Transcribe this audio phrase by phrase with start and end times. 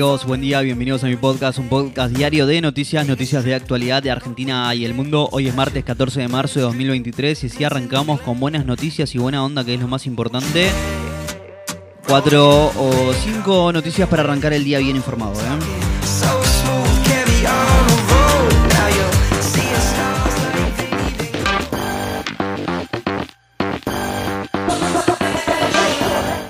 [0.00, 0.24] amigos?
[0.24, 4.10] Buen día, bienvenidos a mi podcast, un podcast diario de noticias, noticias de actualidad de
[4.10, 5.28] Argentina y el mundo.
[5.30, 9.18] Hoy es martes 14 de marzo de 2023 y así arrancamos con buenas noticias y
[9.18, 10.70] buena onda, que es lo más importante.
[12.08, 15.34] Cuatro o cinco noticias para arrancar el día bien informado.
[15.34, 15.89] ¿eh?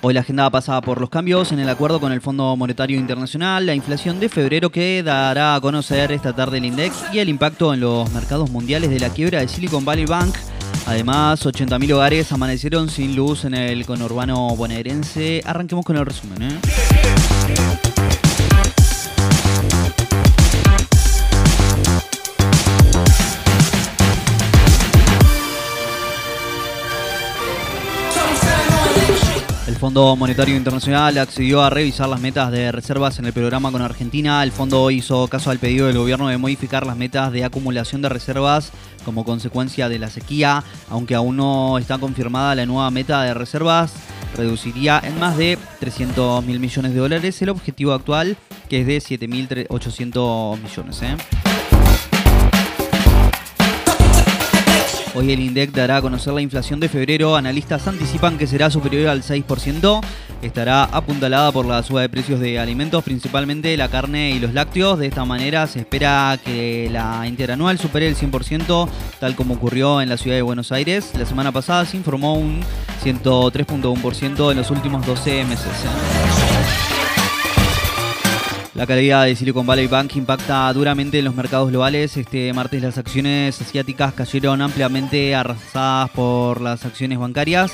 [0.00, 3.66] Hoy la agenda pasada por los cambios en el acuerdo con el Fondo Monetario Internacional,
[3.66, 7.74] la inflación de febrero que dará a conocer esta tarde el index y el impacto
[7.74, 10.36] en los mercados mundiales de la quiebra de Silicon Valley Bank.
[10.86, 15.42] Además, 80.000 hogares amanecieron sin luz en el conurbano bonaerense.
[15.44, 16.42] Arranquemos con el resumen.
[16.42, 16.58] ¿eh?
[29.78, 34.42] Fondo Monetario Internacional accedió a revisar las metas de reservas en el programa con Argentina.
[34.42, 38.08] El fondo hizo caso al pedido del gobierno de modificar las metas de acumulación de
[38.08, 38.72] reservas
[39.04, 40.64] como consecuencia de la sequía.
[40.90, 43.92] Aunque aún no está confirmada la nueva meta de reservas,
[44.36, 48.36] reduciría en más de 300 mil millones de dólares el objetivo actual,
[48.68, 51.02] que es de 7.800 millones.
[51.02, 51.47] ¿eh?
[55.18, 57.34] Hoy el INDEC dará a conocer la inflación de febrero.
[57.34, 60.00] Analistas anticipan que será superior al 6%.
[60.42, 64.96] Estará apuntalada por la suba de precios de alimentos, principalmente la carne y los lácteos.
[64.96, 68.88] De esta manera se espera que la interanual supere el 100%,
[69.18, 71.10] tal como ocurrió en la ciudad de Buenos Aires.
[71.18, 72.60] La semana pasada se informó un
[73.02, 75.72] 103.1% en los últimos 12 meses.
[78.78, 82.16] La calidad de Silicon Valley Bank impacta duramente en los mercados globales.
[82.16, 87.72] Este martes las acciones asiáticas cayeron ampliamente arrasadas por las acciones bancarias.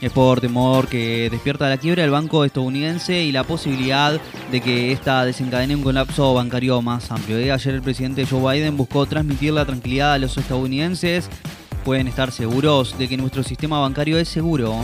[0.00, 4.18] Es por temor que despierta la quiebra del banco estadounidense y la posibilidad
[4.50, 7.36] de que esta desencadene un colapso bancario más amplio.
[7.52, 11.28] Ayer el presidente Joe Biden buscó transmitir la tranquilidad a los estadounidenses.
[11.84, 14.74] Pueden estar seguros de que nuestro sistema bancario es seguro.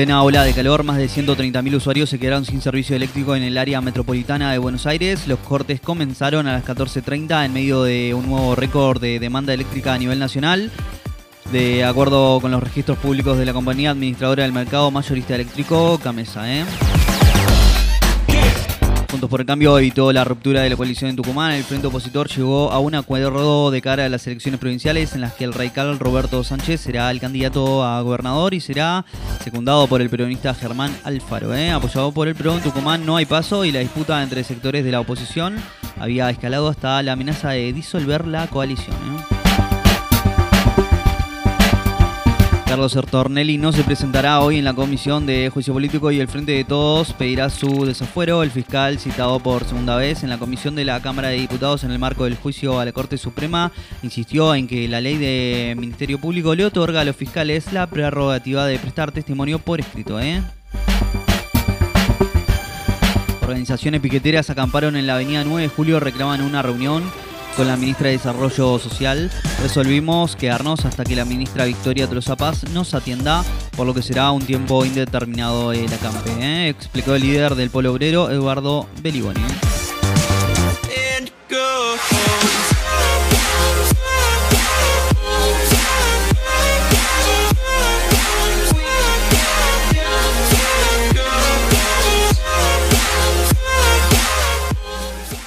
[0.00, 3.58] Plena ola de calor, más de 130.000 usuarios se quedaron sin servicio eléctrico en el
[3.58, 5.28] área metropolitana de Buenos Aires.
[5.28, 9.92] Los cortes comenzaron a las 14.30 en medio de un nuevo récord de demanda eléctrica
[9.92, 10.70] a nivel nacional.
[11.52, 16.50] De acuerdo con los registros públicos de la compañía administradora del mercado mayorista eléctrico, Camesa.
[16.50, 16.64] ¿eh?
[19.10, 21.50] Juntos por el Cambio evitó la ruptura de la coalición en Tucumán.
[21.50, 25.32] El frente opositor llegó a un acuerdo de cara a las elecciones provinciales en las
[25.32, 29.04] que el radical Roberto Sánchez será el candidato a gobernador y será
[29.42, 31.52] secundado por el peronista Germán Alfaro.
[31.56, 31.72] ¿eh?
[31.72, 35.00] Apoyado por el PRO Tucumán no hay paso y la disputa entre sectores de la
[35.00, 35.56] oposición
[35.98, 38.94] había escalado hasta la amenaza de disolver la coalición.
[38.94, 39.39] ¿eh?
[42.70, 46.52] Carlos Sertornelli no se presentará hoy en la Comisión de Juicio Político y el Frente
[46.52, 48.44] de Todos pedirá su desafuero.
[48.44, 51.90] El fiscal citado por segunda vez en la Comisión de la Cámara de Diputados en
[51.90, 53.72] el marco del juicio a la Corte Suprema
[54.04, 58.64] insistió en que la ley de Ministerio Público le otorga a los fiscales la prerrogativa
[58.66, 60.20] de prestar testimonio por escrito.
[60.20, 60.40] ¿eh?
[63.42, 67.02] Organizaciones piqueteras acamparon en la avenida 9 de julio, reclaman una reunión
[67.56, 69.30] con la ministra de Desarrollo Social,
[69.62, 73.44] resolvimos quedarnos hasta que la ministra Victoria Troza Paz nos atienda,
[73.76, 76.68] por lo que será un tiempo indeterminado el acampe, ¿eh?
[76.68, 79.40] explicó el líder del Polo Obrero, Eduardo Beliboni.